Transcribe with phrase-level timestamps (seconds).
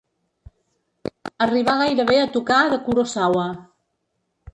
[1.45, 3.45] Arribar gairebé a tocar de Kurosawa.